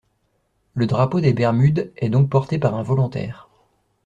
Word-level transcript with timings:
Le 0.73 0.87
drapeau 0.87 1.19
des 1.19 1.31
Bermudes 1.31 1.93
est 1.97 2.09
donc 2.09 2.27
porté 2.27 2.57
par 2.57 2.73
un 2.73 2.81
volontaire. 2.81 3.47